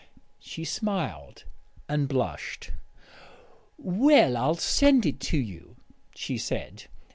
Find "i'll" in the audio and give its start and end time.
4.35-4.55